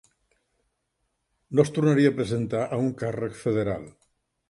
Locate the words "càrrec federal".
3.07-3.91